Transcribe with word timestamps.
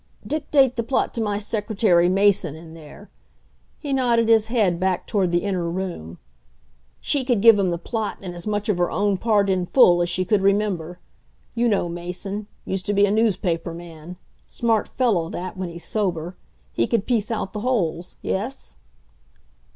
"Dictate 0.25 0.77
the 0.77 0.83
plot 0.83 1.13
to 1.13 1.21
my 1.21 1.37
secretary, 1.37 2.09
Mason, 2.09 2.55
in 2.55 2.73
there," 2.73 3.11
he 3.77 3.93
nodded 3.93 4.29
his 4.29 4.47
head 4.47 4.79
back 4.79 5.05
toward 5.05 5.29
the 5.29 5.43
inner 5.43 5.69
room. 5.69 6.17
"She 6.99 7.23
could 7.23 7.39
give 7.39 7.59
him 7.59 7.69
the 7.69 7.77
plot 7.77 8.17
and 8.19 8.33
as 8.33 8.47
much 8.47 8.67
of 8.67 8.79
her 8.79 8.89
own 8.89 9.17
part 9.17 9.47
in 9.47 9.67
full 9.67 10.01
as 10.01 10.09
she 10.09 10.25
could 10.25 10.41
remember. 10.41 10.97
You 11.53 11.67
know 11.69 11.87
Mason. 11.87 12.47
Used 12.65 12.87
to 12.87 12.95
be 12.95 13.05
a 13.05 13.11
newspaper 13.11 13.75
man. 13.75 14.17
Smart 14.47 14.87
fellow, 14.87 15.29
that, 15.29 15.55
when 15.55 15.69
he's 15.69 15.85
sober. 15.85 16.35
He 16.73 16.87
could 16.87 17.05
piece 17.05 17.29
out 17.29 17.53
the 17.53 17.59
holes 17.59 18.15
yes?" 18.23 18.77